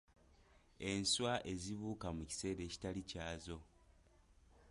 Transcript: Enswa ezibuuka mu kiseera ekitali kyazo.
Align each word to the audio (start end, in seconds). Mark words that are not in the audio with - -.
Enswa 0.89 1.33
ezibuuka 1.51 2.07
mu 2.17 2.23
kiseera 2.29 2.61
ekitali 2.67 3.01
kyazo. 3.09 3.57